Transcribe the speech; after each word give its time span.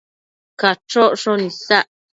Cachocshon 0.59 1.41
isac 1.49 1.87